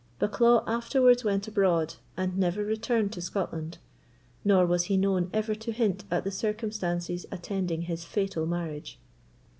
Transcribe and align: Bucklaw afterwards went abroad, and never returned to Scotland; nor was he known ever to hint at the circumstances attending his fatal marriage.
Bucklaw 0.19 0.63
afterwards 0.65 1.23
went 1.23 1.47
abroad, 1.47 1.93
and 2.17 2.35
never 2.35 2.65
returned 2.65 3.13
to 3.13 3.21
Scotland; 3.21 3.77
nor 4.43 4.65
was 4.65 4.85
he 4.85 4.97
known 4.97 5.29
ever 5.31 5.53
to 5.53 5.71
hint 5.71 6.05
at 6.09 6.23
the 6.23 6.31
circumstances 6.31 7.27
attending 7.31 7.83
his 7.83 8.03
fatal 8.03 8.47
marriage. 8.47 8.99